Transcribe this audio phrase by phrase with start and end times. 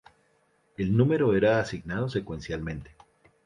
[0.77, 2.95] El número era asignado secuencialmente.